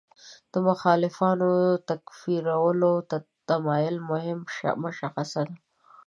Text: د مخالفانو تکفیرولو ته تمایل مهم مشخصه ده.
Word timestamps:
د 0.53 0.53
مخالفانو 0.67 1.51
تکفیرولو 1.89 2.93
ته 3.09 3.17
تمایل 3.49 3.95
مهم 4.09 4.39
مشخصه 4.85 5.41
ده. 5.47 5.55